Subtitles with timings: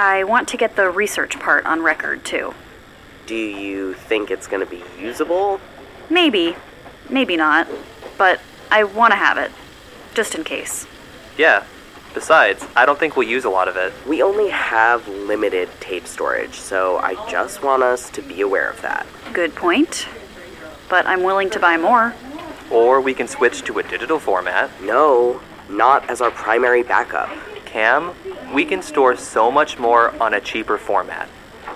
[0.00, 2.54] I want to get the research part on record, too.
[3.26, 5.60] Do you think it's gonna be usable?
[6.08, 6.56] Maybe.
[7.10, 7.68] Maybe not.
[8.16, 8.40] But
[8.70, 9.52] I want to have it.
[10.14, 10.86] Just in case.
[11.36, 11.64] Yeah.
[12.14, 13.92] Besides, I don't think we'll use a lot of it.
[14.08, 18.80] We only have limited tape storage, so I just want us to be aware of
[18.80, 19.06] that.
[19.34, 20.08] Good point.
[20.88, 22.14] But I'm willing to buy more.
[22.70, 24.70] Or we can switch to a digital format.
[24.80, 27.28] No, not as our primary backup.
[27.70, 28.12] Cam,
[28.52, 31.28] we can store so much more on a cheaper format.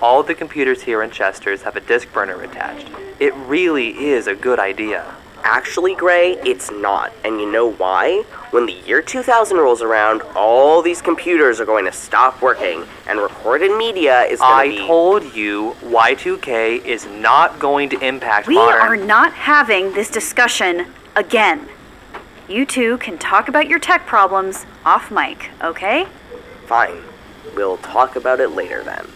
[0.02, 2.88] All the computers here in Chester's have a disk burner attached.
[3.20, 5.14] It really is a good idea.
[5.44, 7.12] Actually, Gray, it's not.
[7.24, 8.24] And you know why?
[8.50, 13.20] When the year 2000 rolls around, all these computers are going to stop working, and
[13.20, 14.78] recorded media is going I to be.
[14.78, 18.80] told you Y2K is not going to impact We modern.
[18.80, 21.68] are not having this discussion again.
[22.48, 26.06] You two can talk about your tech problems off mic, okay?
[26.66, 27.02] Fine.
[27.54, 29.06] We'll talk about it later then.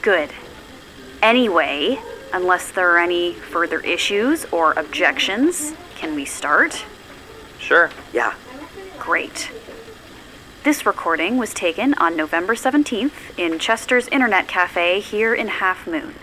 [0.00, 0.30] Good.
[1.20, 2.00] Anyway,
[2.32, 6.84] unless there are any further issues or objections, can we start?
[7.58, 7.90] Sure.
[8.12, 8.34] Yeah,
[8.98, 9.50] Great.
[10.62, 16.14] This recording was taken on November 17th in Chester's Internet Cafe here in Half Moon.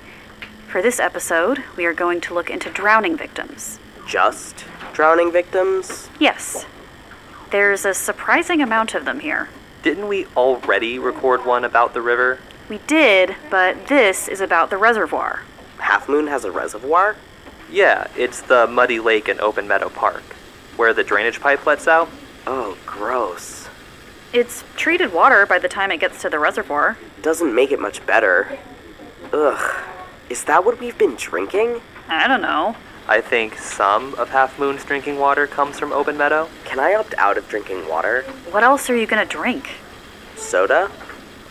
[0.69, 3.79] For this episode, we are going to look into drowning victims.
[4.07, 6.09] just drowning victims?
[6.19, 6.65] Yes,
[7.51, 9.49] there's a surprising amount of them here.
[9.81, 12.39] Didn't we already record one about the river?
[12.69, 15.41] We did, but this is about the reservoir.
[15.79, 17.15] Half Moon has a reservoir?
[17.71, 20.23] Yeah, it's the Muddy Lake in Open Meadow Park,
[20.75, 22.09] where the drainage pipe lets out.
[22.45, 23.67] Oh, gross.
[24.33, 26.97] It's treated water by the time it gets to the reservoir.
[27.21, 28.59] Doesn't make it much better.
[29.33, 29.85] Ugh.
[30.29, 31.81] Is that what we've been drinking?
[32.07, 32.75] I don't know.
[33.09, 36.47] I think some of Half Moon's drinking water comes from Open Meadow.
[36.63, 38.21] Can I opt out of drinking water?
[38.51, 39.67] What else are you gonna drink?
[40.35, 40.91] Soda?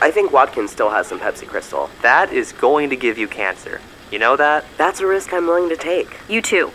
[0.00, 1.91] I think Watkins still has some Pepsi Crystal.
[2.00, 3.80] That is going to give you cancer.
[4.12, 4.66] You know that?
[4.76, 6.20] That's a risk I'm willing to take.
[6.28, 6.70] You too.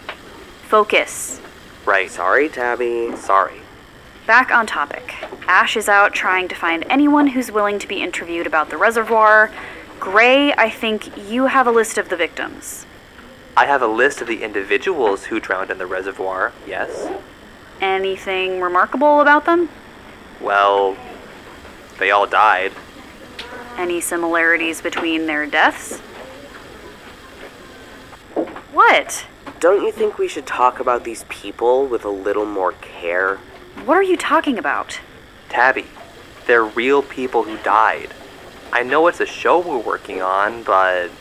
[0.67, 1.39] Focus.
[1.85, 2.11] Right.
[2.11, 3.15] Sorry, Tabby.
[3.15, 3.61] Sorry.
[4.27, 5.15] Back on topic.
[5.47, 9.49] Ash is out trying to find anyone who's willing to be interviewed about the reservoir.
[10.01, 12.85] Gray, I think you have a list of the victims.
[13.55, 17.11] I have a list of the individuals who drowned in the reservoir, yes.
[17.79, 19.69] Anything remarkable about them?
[20.41, 20.97] Well,
[21.99, 22.71] they all died.
[23.77, 25.99] Any similarities between their deaths?
[28.71, 29.27] What?
[29.59, 33.37] Don't you think we should talk about these people with a little more care?
[33.85, 34.99] What are you talking about?
[35.49, 35.85] Tabby,
[36.47, 38.09] they're real people who died.
[38.71, 41.11] I know it's a show we're working on, but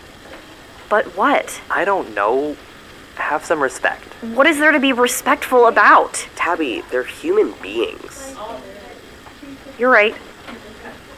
[0.92, 1.58] But what?
[1.70, 2.54] I don't know.
[3.14, 4.04] Have some respect.
[4.34, 6.28] What is there to be respectful about?
[6.36, 8.36] Tabby, they're human beings.
[9.78, 10.14] You're right.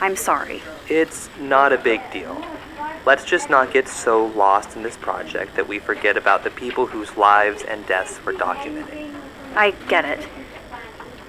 [0.01, 0.63] I'm sorry.
[0.89, 2.41] It's not a big deal.
[3.05, 6.87] Let's just not get so lost in this project that we forget about the people
[6.87, 9.13] whose lives and deaths we're documenting.
[9.57, 10.29] I get it.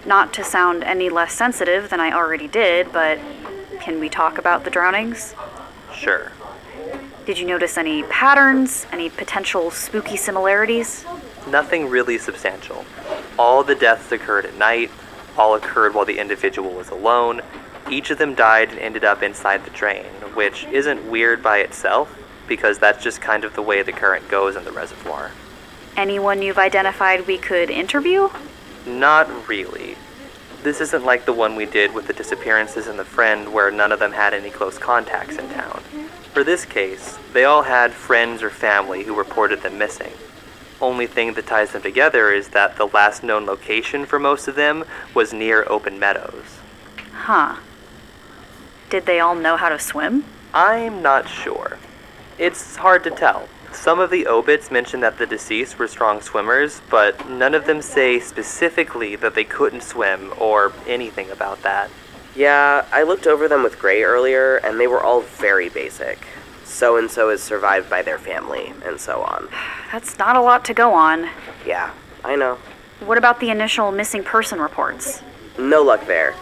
[0.06, 3.18] Not to sound any less sensitive than I already did, but
[3.80, 5.34] can we talk about the drownings?
[5.92, 6.32] Sure.
[7.26, 11.04] Did you notice any patterns, any potential spooky similarities?
[11.48, 12.86] Nothing really substantial.
[13.40, 14.92] All the deaths occurred at night,
[15.36, 17.42] all occurred while the individual was alone.
[17.90, 20.06] Each of them died and ended up inside the drain,
[20.36, 22.16] which isn't weird by itself,
[22.48, 25.32] because that's just kind of the way the current goes in the reservoir.
[25.98, 28.30] Anyone you've identified we could interview?
[28.86, 29.98] Not really.
[30.62, 33.92] This isn't like the one we did with the disappearances and the friend, where none
[33.92, 35.82] of them had any close contacts in town.
[36.36, 40.12] For this case, they all had friends or family who reported them missing.
[40.82, 44.56] Only thing that ties them together is that the last known location for most of
[44.56, 44.84] them
[45.14, 46.60] was near Open Meadows.
[47.14, 47.56] Huh.
[48.90, 50.26] Did they all know how to swim?
[50.54, 51.78] I'm not sure.
[52.38, 53.48] It's hard to tell.
[53.72, 57.82] Some of the obits mention that the deceased were strong swimmers, but none of them
[57.82, 61.90] say specifically that they couldn't swim or anything about that.
[62.36, 66.28] Yeah, I looked over them with Gray earlier, and they were all very basic.
[66.66, 69.48] So and so is survived by their family, and so on.
[69.92, 71.30] That's not a lot to go on.
[71.66, 71.94] Yeah,
[72.24, 72.58] I know.
[73.00, 75.22] What about the initial missing person reports?
[75.58, 76.36] No luck there.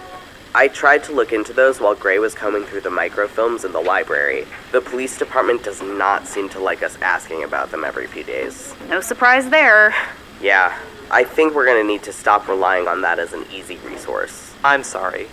[0.56, 3.80] I tried to look into those while Gray was combing through the microfilms in the
[3.80, 4.46] library.
[4.72, 8.76] The police department does not seem to like us asking about them every few days.
[8.90, 9.94] No surprise there.
[10.42, 10.78] Yeah,
[11.10, 14.54] I think we're gonna need to stop relying on that as an easy resource.
[14.62, 15.28] I'm sorry.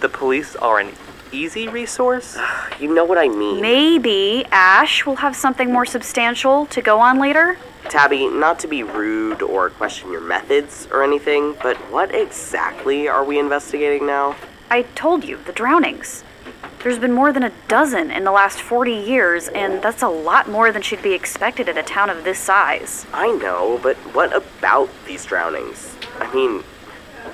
[0.00, 0.92] The police are an
[1.32, 2.36] easy resource?
[2.78, 3.62] You know what I mean.
[3.62, 7.56] Maybe Ash will have something more substantial to go on later?
[7.88, 13.24] Tabby, not to be rude or question your methods or anything, but what exactly are
[13.24, 14.36] we investigating now?
[14.70, 16.22] I told you, the drownings.
[16.80, 20.50] There's been more than a dozen in the last 40 years, and that's a lot
[20.50, 23.06] more than should be expected at a town of this size.
[23.14, 25.96] I know, but what about these drownings?
[26.20, 26.62] I mean,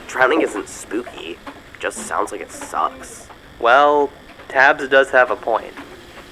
[0.07, 1.37] drowning isn't spooky,
[1.83, 3.27] just sounds like it sucks.
[3.59, 4.09] Well,
[4.47, 5.75] Tabs does have a point.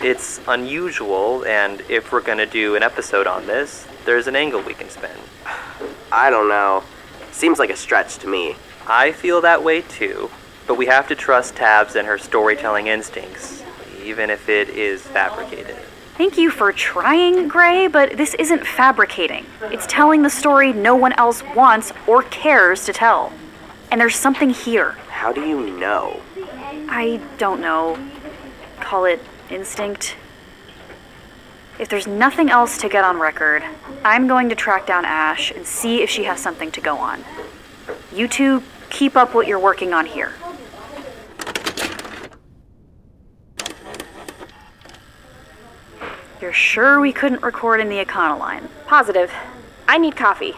[0.01, 4.75] It's unusual, and if we're gonna do an episode on this, there's an angle we
[4.75, 5.11] can spin.
[6.13, 6.85] I don't know.
[7.33, 8.55] Seems like a stretch to me.
[8.87, 10.31] I feel that way too,
[10.69, 13.65] but we have to trust Tabs and her storytelling instincts,
[14.05, 15.75] even if it is fabricated.
[16.17, 19.47] Thank you for trying, Gray, but this isn't fabricating.
[19.63, 23.33] It's telling the story no one else wants or cares to tell.
[23.91, 24.97] And there's something here.
[25.21, 26.23] How do you know?
[26.89, 27.99] I don't know.
[28.81, 29.21] Call it
[29.51, 30.17] instinct.
[31.79, 33.63] If there's nothing else to get on record,
[34.03, 37.23] I'm going to track down Ash and see if she has something to go on.
[38.15, 40.33] You two keep up what you're working on here.
[46.41, 48.71] You're sure we couldn't record in the Econoline?
[48.87, 49.31] Positive.
[49.87, 50.55] I need coffee.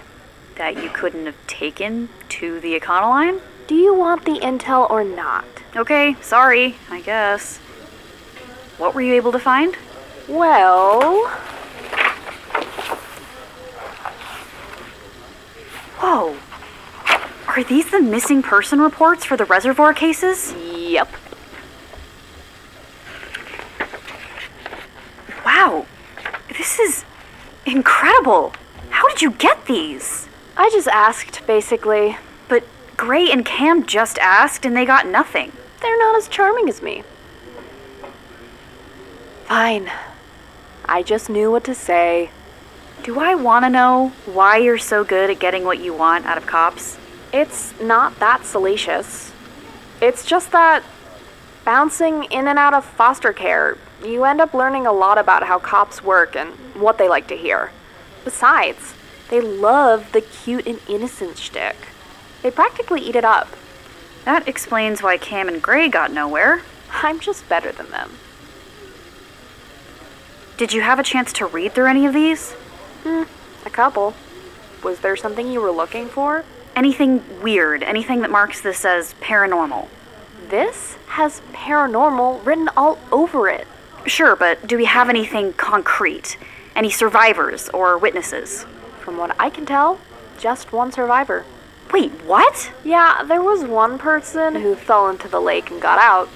[0.55, 3.41] That you couldn't have taken to the Econoline?
[3.73, 5.47] Do you want the intel or not?
[5.75, 7.57] Okay, sorry, I guess.
[8.77, 9.75] What were you able to find?
[10.29, 11.27] Well,
[15.97, 16.37] Whoa.
[17.49, 20.53] Are these the missing person reports for the reservoir cases?
[20.53, 21.09] yep.
[25.47, 25.87] Wow.
[26.59, 27.07] This is
[27.65, 28.53] incredible.
[28.91, 30.29] How did you get these?
[30.59, 32.19] I just asked, basically.
[32.49, 32.65] But
[33.03, 35.51] Gray and Cam just asked and they got nothing.
[35.81, 37.03] They're not as charming as me.
[39.47, 39.91] Fine.
[40.85, 42.31] I just knew what to say.
[43.03, 46.39] Do I want to know why you're so good at getting what you want out
[46.39, 46.97] of cops?
[47.33, 49.33] It's not that salacious.
[50.01, 50.85] It's just that
[51.65, 55.59] bouncing in and out of foster care, you end up learning a lot about how
[55.59, 57.73] cops work and what they like to hear.
[58.25, 58.95] Besides,
[59.29, 61.75] they love the cute and innocent shtick.
[62.43, 63.49] They practically eat it up.
[64.25, 66.63] That explains why Cam and Gray got nowhere.
[66.93, 68.11] I'm just better than them.
[70.57, 72.53] Did you have a chance to read through any of these?
[73.03, 73.23] Hmm,
[73.65, 74.15] a couple.
[74.83, 76.45] Was there something you were looking for?
[76.77, 77.83] Anything weird?
[77.83, 79.89] Anything that marks this as paranormal?
[80.49, 83.67] This has paranormal written all over it.
[84.07, 86.37] Sure, but do we have anything concrete?
[86.75, 88.67] Any survivors or witnesses?
[89.01, 89.99] From what I can tell,
[90.39, 91.45] just one survivor.
[91.93, 92.73] Wait, what?
[92.83, 96.29] Yeah, there was one person who fell into the lake and got out.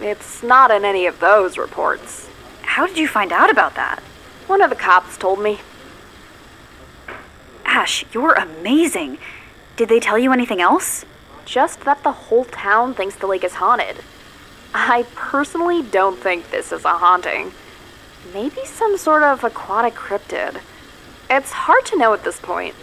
[0.00, 2.28] It's not in any of those reports.
[2.62, 4.00] How did you find out about that?
[4.48, 5.60] One of the cops told me.
[7.64, 9.18] Ash, you're amazing.
[9.76, 11.04] Did they tell you anything else?
[11.44, 13.98] Just that the whole town thinks the lake is haunted.
[14.74, 17.52] I personally don't think this is a haunting.
[18.34, 20.60] Maybe some sort of aquatic cryptid.
[21.30, 22.74] It's hard to know at this point.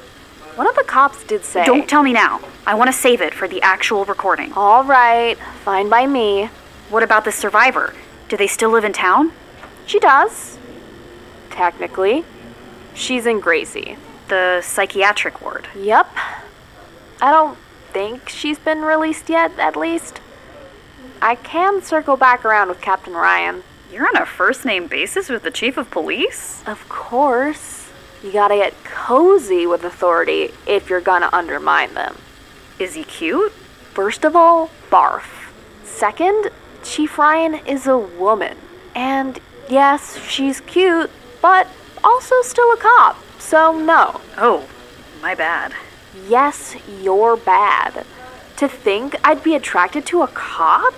[0.55, 1.65] One of the cops did say.
[1.65, 2.39] Don't tell me now.
[2.65, 4.53] I want to save it for the actual recording.
[4.53, 6.50] All right, fine by me.
[6.89, 7.93] What about the survivor?
[8.29, 9.33] Do they still live in town?
[9.85, 10.57] She does.
[11.50, 12.24] Technically.
[12.93, 13.97] She's in Gracie.
[14.29, 15.67] The psychiatric ward.
[15.75, 16.07] Yep.
[17.21, 17.57] I don't
[17.91, 20.21] think she's been released yet, at least.
[21.21, 23.63] I can circle back around with Captain Ryan.
[23.91, 26.63] You're on a first name basis with the chief of police?
[26.65, 27.85] Of course.
[28.24, 32.17] You gotta get cozy with authority if you're gonna undermine them.
[32.79, 33.51] Is he cute?
[33.93, 35.24] First of all, barf.
[35.84, 36.50] Second,
[36.84, 38.57] Chief Ryan is a woman.
[38.93, 41.10] And yes, she's cute,
[41.41, 41.67] but
[42.03, 44.22] also still a cop, so no.
[44.38, 44.67] Oh,
[45.22, 45.74] my bad.
[46.27, 48.05] Yes, you're bad.
[48.57, 50.93] To think I'd be attracted to a cop?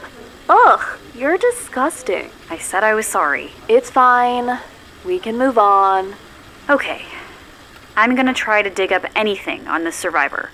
[0.50, 2.30] Ugh, you're disgusting.
[2.50, 3.52] I said I was sorry.
[3.68, 4.60] It's fine.
[5.04, 6.16] We can move on.
[6.70, 7.06] Okay.
[7.96, 10.52] I'm gonna try to dig up anything on this survivor.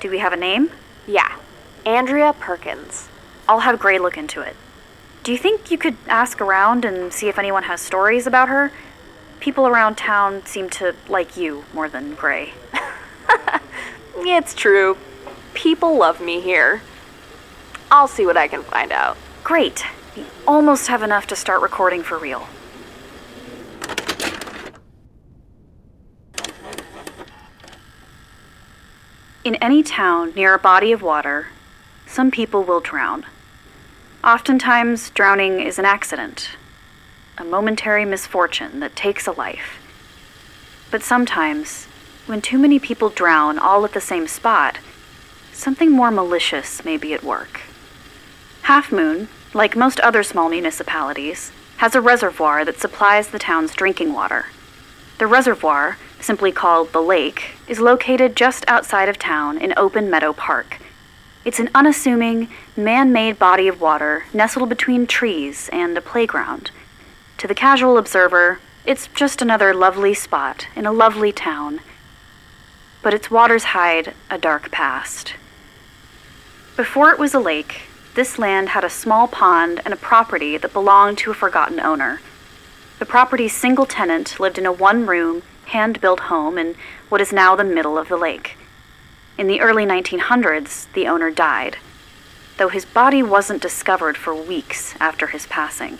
[0.00, 0.70] Do we have a name?
[1.06, 1.36] Yeah,
[1.84, 3.08] Andrea Perkins.
[3.48, 4.56] I'll have Gray look into it.
[5.22, 8.72] Do you think you could ask around and see if anyone has stories about her?
[9.40, 12.54] People around town seem to like you more than Gray.
[14.22, 14.96] It's true.
[15.54, 16.82] People love me here.
[17.90, 19.16] I'll see what I can find out.
[19.42, 19.84] Great.
[20.16, 22.46] We almost have enough to start recording for real.
[29.42, 31.46] In any town near a body of water,
[32.06, 33.24] some people will drown.
[34.22, 36.50] Oftentimes, drowning is an accident,
[37.38, 39.80] a momentary misfortune that takes a life.
[40.90, 41.86] But sometimes,
[42.26, 44.78] when too many people drown all at the same spot,
[45.54, 47.62] something more malicious may be at work.
[48.62, 54.12] Half Moon, like most other small municipalities, has a reservoir that supplies the town's drinking
[54.12, 54.46] water.
[55.16, 60.32] The reservoir, simply called the lake, is located just outside of town in Open Meadow
[60.32, 60.78] Park.
[61.44, 66.70] It's an unassuming, man made body of water nestled between trees and a playground.
[67.38, 71.80] To the casual observer, it's just another lovely spot in a lovely town.
[73.02, 75.34] But its waters hide a dark past.
[76.76, 77.82] Before it was a lake,
[78.14, 82.20] this land had a small pond and a property that belonged to a forgotten owner.
[82.98, 86.74] The property's single tenant lived in a one room, hand built home in
[87.08, 88.56] what is now the middle of the lake.
[89.38, 91.78] In the early 1900s, the owner died,
[92.58, 95.98] though his body wasn't discovered for weeks after his passing.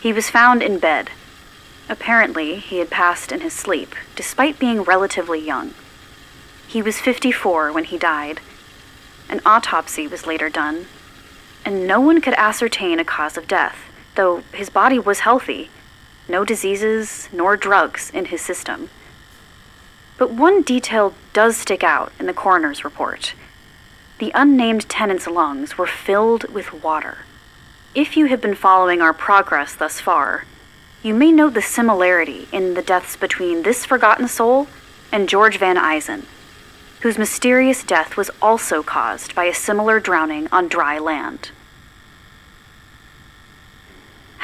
[0.00, 1.10] He was found in bed.
[1.88, 5.74] Apparently, he had passed in his sleep, despite being relatively young.
[6.66, 8.40] He was 54 when he died.
[9.28, 10.86] An autopsy was later done,
[11.64, 13.78] and no one could ascertain a cause of death,
[14.14, 15.70] though his body was healthy
[16.28, 18.90] no diseases nor drugs in his system.
[20.18, 23.34] But one detail does stick out in the coroner's report.
[24.18, 27.18] The unnamed tenant's lungs were filled with water.
[27.94, 30.44] If you have been following our progress thus far,
[31.02, 34.68] you may note the similarity in the deaths between this forgotten soul
[35.12, 36.26] and George Van Eisen,
[37.00, 41.50] whose mysterious death was also caused by a similar drowning on dry land.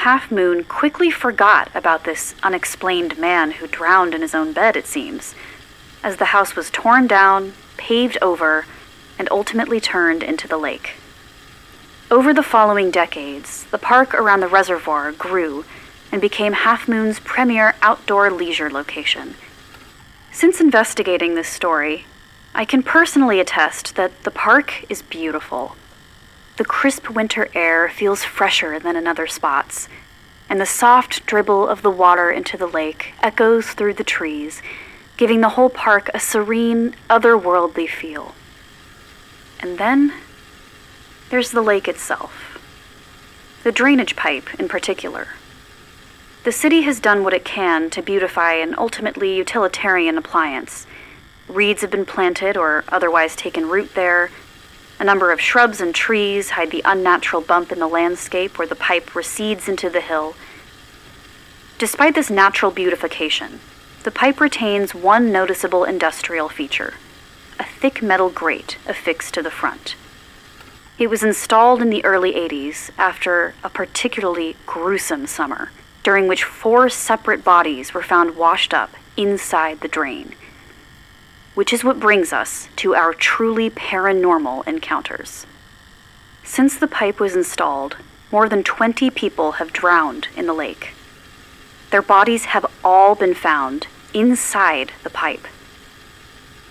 [0.03, 4.85] Half Moon quickly forgot about this unexplained man who drowned in his own bed, it
[4.85, 5.33] seems,
[6.03, 8.65] as the house was torn down, paved over,
[9.17, 10.95] and ultimately turned into the lake.
[12.11, 15.63] Over the following decades, the park around the reservoir grew
[16.11, 19.35] and became Half Moon's premier outdoor leisure location.
[20.33, 22.07] Since investigating this story,
[22.53, 25.77] I can personally attest that the park is beautiful.
[26.55, 29.89] The crisp winter air feels fresher than in other spots,
[30.47, 34.61] and the soft dribble of the water into the lake echoes through the trees,
[35.17, 38.35] giving the whole park a serene, otherworldly feel.
[39.59, 40.13] And then
[41.31, 42.59] there's the lake itself,
[43.63, 45.29] the drainage pipe in particular.
[46.43, 50.85] The city has done what it can to beautify an ultimately utilitarian appliance.
[51.47, 54.29] Reeds have been planted or otherwise taken root there
[54.99, 58.75] a number of shrubs and trees hide the unnatural bump in the landscape where the
[58.75, 60.35] pipe recedes into the hill.
[61.77, 63.59] Despite this natural beautification,
[64.03, 66.95] the pipe retains one noticeable industrial feature
[67.59, 69.95] a thick metal grate affixed to the front.
[70.97, 75.71] It was installed in the early 80s after a particularly gruesome summer,
[76.01, 80.33] during which four separate bodies were found washed up inside the drain
[81.55, 85.45] which is what brings us to our truly paranormal encounters.
[86.43, 87.97] Since the pipe was installed,
[88.31, 90.89] more than 20 people have drowned in the lake.
[91.91, 95.47] Their bodies have all been found inside the pipe.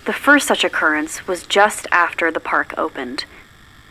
[0.05, 3.25] The first such occurrence was just after the park opened.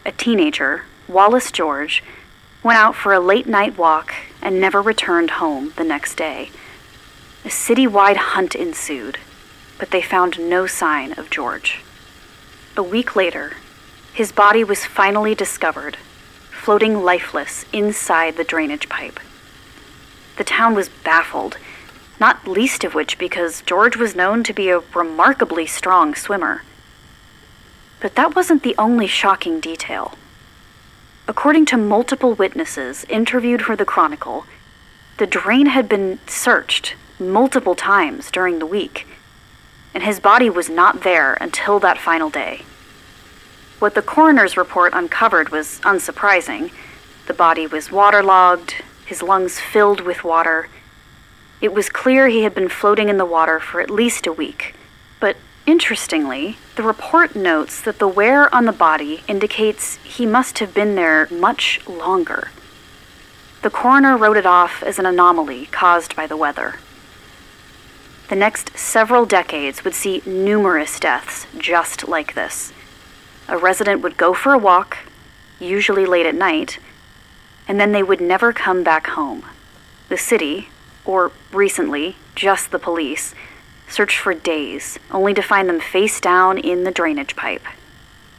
[0.06, 2.04] A teenager, Wallace George,
[2.64, 6.52] went out for a late night walk and never returned home the next day.
[7.46, 9.18] A citywide hunt ensued
[9.82, 11.82] but they found no sign of George.
[12.78, 13.54] A week later,
[14.14, 15.98] his body was finally discovered,
[16.52, 19.20] floating lifeless inside the drainage pipe.
[20.38, 21.58] The town was baffled,
[22.20, 26.62] not least of which because George was known to be a remarkably strong swimmer.
[28.02, 30.14] But that wasn't the only shocking detail.
[31.28, 34.46] According to multiple witnesses interviewed for the Chronicle,
[35.18, 39.08] the drain had been searched multiple times during the week
[39.94, 42.64] and his body was not there until that final day.
[43.80, 46.72] What the coroner's report uncovered was unsurprising.
[47.28, 50.70] The body was waterlogged, his lungs filled with water.
[51.62, 54.76] It was clear he had been floating in the water for at least a week.
[55.20, 60.74] But interestingly, the report notes that the wear on the body indicates he must have
[60.74, 62.52] been there much longer.
[63.62, 66.76] The coroner wrote it off as an anomaly caused by the weather.
[68.32, 72.72] The next several decades would see numerous deaths just like this.
[73.50, 75.00] A resident would go for a walk,
[75.60, 76.80] usually late at night,
[77.68, 79.44] and then they would never come back home.
[80.08, 80.70] The city,
[81.04, 83.36] or recently, just the police,
[83.90, 87.66] searched for days, only to find them face down in the drainage pipe.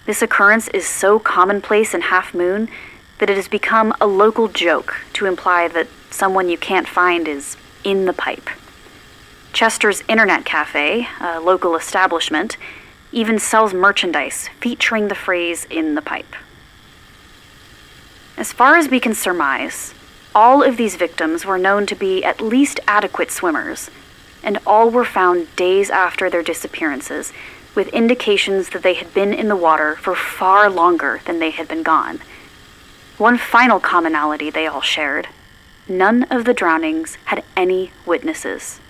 [0.07, 2.71] This occurrence is so commonplace in Half Moon
[3.19, 7.59] that it has become a local joke to imply that someone you can't find is
[7.85, 8.49] in the pipe.
[9.53, 12.57] Chester's Internet Cafe, a local establishment,
[13.13, 16.35] even sells merchandise featuring the phrase in the pipe.
[18.37, 19.93] As far as we can surmise,
[20.35, 23.91] all of these victims were known to be at least adequate swimmers,
[24.43, 27.33] and all were found days after their disappearances,
[27.75, 31.69] with indications that they had been in the water for far longer than they had
[31.69, 32.21] been gone.
[33.19, 35.29] One final commonality they all shared
[35.89, 38.81] none of the drownings had any witnesses.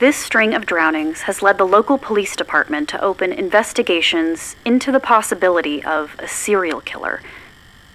[0.00, 4.98] This string of drownings has led the local police department to open investigations into the
[4.98, 7.20] possibility of a serial killer,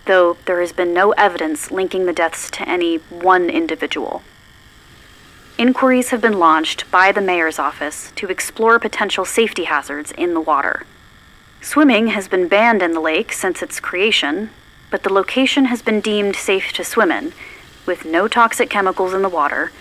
[0.05, 4.21] though there has been no evidence linking the deaths to any one individual.
[5.57, 10.41] Inquiries have been launched by the mayor's office to explore potential safety hazards in the
[10.41, 10.85] water.
[11.59, 14.51] Swimming has been banned in the lake since its creation,
[14.91, 17.33] but the location has been deemed safe to swim in,
[17.87, 19.71] with no toxic chemicals in the water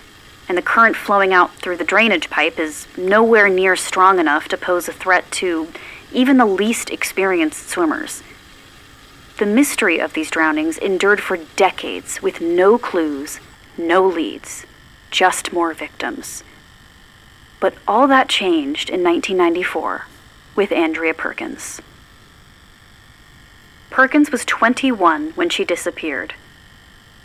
[0.48, 4.56] and the current flowing out through the drainage pipe is nowhere near strong enough to
[4.56, 5.68] pose a threat to
[6.12, 8.22] even the least experienced swimmers.
[9.38, 13.40] The mystery of these drownings endured for decades with no clues,
[13.76, 14.64] no leads,
[15.10, 16.44] just more victims.
[17.58, 20.06] But all that changed in 1994
[20.54, 21.80] with Andrea Perkins.
[23.90, 26.34] Perkins was 21 when she disappeared.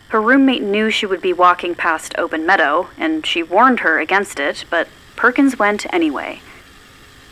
[0.09, 4.39] Her roommate knew she would be walking past Open Meadow, and she warned her against
[4.39, 6.41] it, but Perkins went anyway.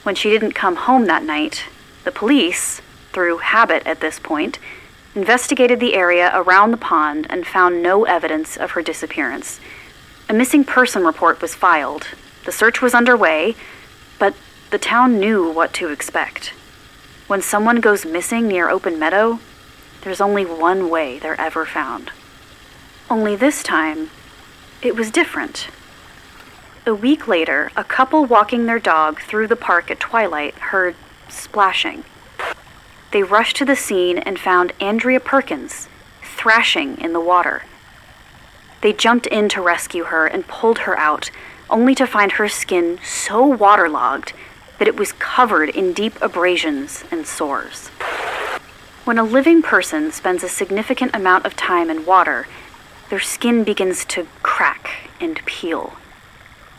[0.04, 1.66] When she didn't come home that night,
[2.04, 4.60] the police, through habit at this point,
[5.16, 9.60] investigated the area around the pond and found no evidence of her disappearance.
[10.30, 12.06] A missing person report was filed.
[12.46, 13.56] The search was underway,
[14.20, 14.36] but
[14.70, 16.54] the town knew what to expect.
[17.26, 19.40] When someone goes missing near Open Meadow,
[20.02, 22.12] there's only one way they're ever found.
[23.10, 24.10] Only this time,
[24.82, 25.70] it was different.
[26.86, 30.94] A week later, a couple walking their dog through the park at twilight heard
[31.30, 32.04] splashing.
[33.12, 35.88] They rushed to the scene and found Andrea Perkins
[36.22, 37.64] thrashing in the water.
[38.82, 41.32] They jumped in to rescue her and pulled her out,
[41.70, 44.34] only to find her skin so waterlogged
[44.80, 47.88] that it was covered in deep abrasions and sores.
[49.06, 52.46] When a living person spends a significant amount of time in water,
[53.10, 55.94] their skin begins to crack and peel.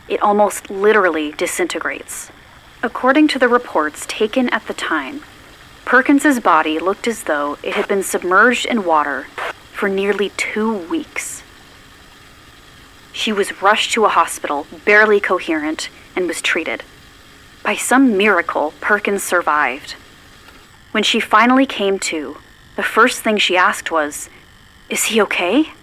[0.07, 2.31] It almost literally disintegrates.
[2.81, 5.21] According to the reports taken at the time,
[5.85, 9.25] Perkins's body looked as though it had been submerged in water
[9.73, 11.43] for nearly two weeks.
[13.11, 16.83] She was rushed to a hospital, barely coherent, and was treated.
[17.63, 19.93] By some miracle, Perkins survived.
[20.91, 22.37] When she finally came to,
[22.75, 24.29] the first thing she asked was,
[24.89, 25.73] Is he okay?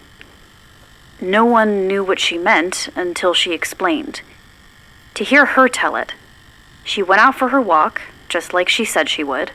[1.20, 4.20] No one knew what she meant until she explained.
[5.14, 6.12] To hear her tell it,
[6.84, 9.52] she went out for her walk, just like she said she would.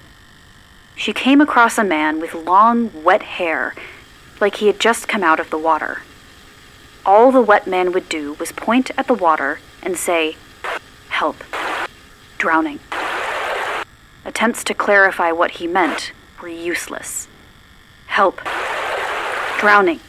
[0.95, 3.75] She came across a man with long, wet hair,
[4.39, 6.01] like he had just come out of the water.
[7.05, 10.37] All the wet man would do was point at the water and say,
[11.09, 11.43] Help.
[12.39, 12.79] Drowning.
[14.25, 17.27] Attempts to clarify what he meant were useless.
[18.07, 18.41] Help.
[19.59, 19.99] Drowning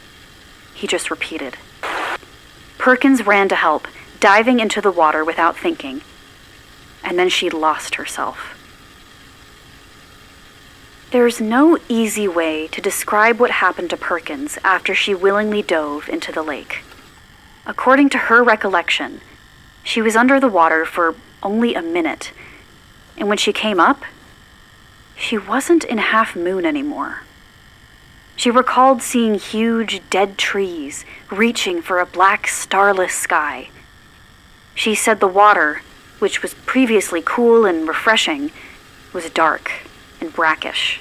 [0.75, 1.57] he just repeated.
[2.79, 3.87] Perkins ran to help,
[4.21, 6.03] diving into the water without thinking.
[7.05, 8.59] And then she lost herself.
[11.11, 16.33] There's no easy way to describe what happened to Perkins after she willingly dove into
[16.33, 16.83] the lake.
[17.67, 19.21] According to her recollection,
[19.85, 22.33] she was under the water for only a minute,
[23.17, 24.03] and when she came up,
[25.15, 27.23] she wasn't in half moon anymore.
[28.43, 33.71] She recalled seeing huge dead trees reaching for a black starless sky.
[34.75, 35.83] She said the water,
[36.19, 38.51] which was previously cool and refreshing,
[39.13, 39.71] was dark
[40.21, 41.01] and brackish.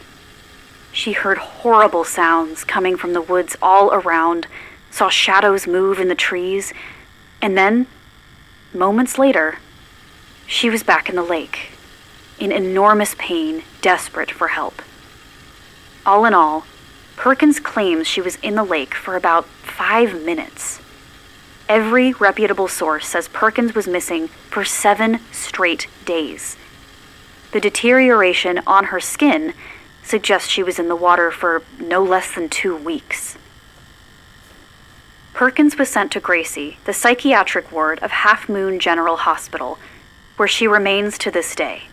[0.92, 4.46] She heard horrible sounds coming from the woods all around,
[4.92, 6.74] saw shadows move in the trees,
[7.42, 7.88] and then,
[8.72, 9.58] moments later,
[10.46, 11.72] she was back in the lake,
[12.38, 14.84] in enormous pain, desperate for help.
[16.06, 16.68] All in all,
[17.16, 20.80] Perkins claims she was in the lake for about five minutes.
[21.70, 26.58] Every reputable source says Perkins was missing for seven straight days.
[27.52, 29.54] The deterioration on her skin
[30.04, 33.38] suggests she was in the water for no less than two weeks.
[35.34, 39.80] Perkins was sent to Gracie, the psychiatric ward of Half Moon General Hospital,
[40.38, 41.84] where she remains to this day.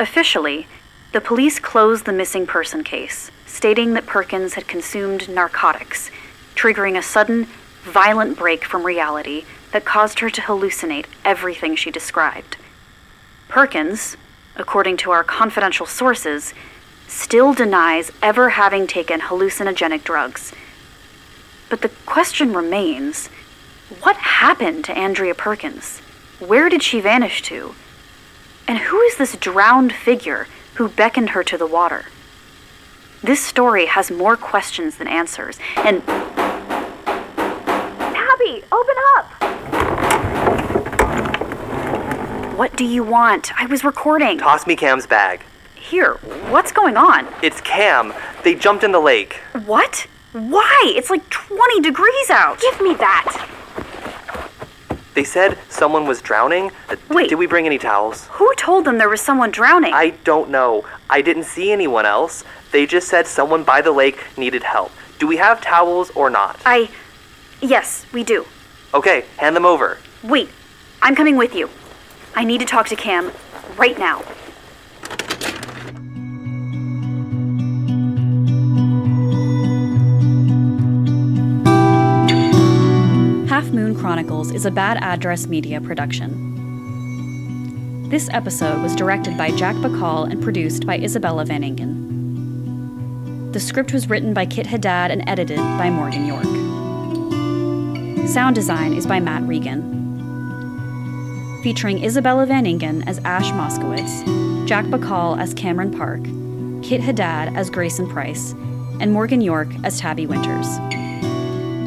[0.00, 0.66] Officially,
[1.12, 6.10] the police closed the missing person case, stating that Perkins had consumed narcotics,
[6.54, 7.46] triggering a sudden,
[7.82, 12.56] violent break from reality that caused her to hallucinate everything she described.
[13.48, 14.16] Perkins,
[14.56, 16.52] according to our confidential sources,
[17.06, 20.52] still denies ever having taken hallucinogenic drugs.
[21.70, 23.28] But the question remains
[24.02, 26.00] what happened to Andrea Perkins?
[26.38, 27.74] Where did she vanish to?
[28.66, 30.46] And who is this drowned figure
[30.78, 32.06] who beckoned her to the water?
[33.20, 36.02] This story has more questions than answers, and.
[38.16, 39.26] Abby, open up!
[42.56, 43.52] What do you want?
[43.60, 44.38] I was recording.
[44.38, 45.42] Toss me Cam's bag.
[45.74, 46.14] Here,
[46.50, 47.26] what's going on?
[47.42, 48.14] It's Cam.
[48.44, 49.40] They jumped in the lake.
[49.66, 50.06] What?
[50.32, 50.92] Why?
[50.96, 52.60] It's like 20 degrees out.
[52.60, 53.48] Give me that!
[55.18, 56.70] They said someone was drowning.
[56.88, 57.28] Uh, Wait.
[57.28, 58.28] Did we bring any towels?
[58.34, 59.92] Who told them there was someone drowning?
[59.92, 60.84] I don't know.
[61.10, 62.44] I didn't see anyone else.
[62.70, 64.92] They just said someone by the lake needed help.
[65.18, 66.60] Do we have towels or not?
[66.64, 66.88] I.
[67.60, 68.46] Yes, we do.
[68.94, 69.98] Okay, hand them over.
[70.22, 70.50] Wait,
[71.02, 71.68] I'm coming with you.
[72.36, 73.32] I need to talk to Cam
[73.76, 74.22] right now.
[83.88, 86.30] Moon Chronicles is a bad address media production.
[88.10, 93.50] This episode was directed by Jack Bacall and produced by Isabella Van Ingen.
[93.52, 96.44] The script was written by Kit Haddad and edited by Morgan York.
[98.28, 99.80] Sound design is by Matt Regan.
[101.62, 106.24] Featuring Isabella Van Ingen as Ash Moskowitz, Jack Bacall as Cameron Park,
[106.86, 108.52] Kit Haddad as Grayson Price,
[109.00, 110.78] and Morgan York as Tabby Winters.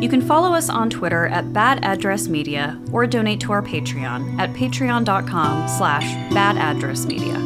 [0.02, 4.40] You can follow us on Twitter at Bad Address Media or donate to our Patreon
[4.40, 7.38] at patreon.com slash badaddressmedia.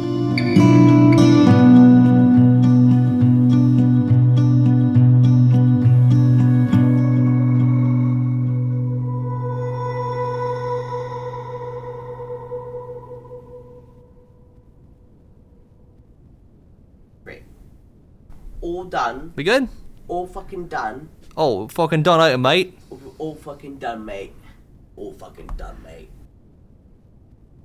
[17.22, 17.42] Great.
[18.62, 19.34] All done.
[19.36, 19.68] We good?
[20.08, 21.10] All fucking done.
[21.36, 22.78] Oh, fucking done out, mate.
[23.18, 24.32] All fucking done, mate.
[24.96, 26.08] All fucking done, mate.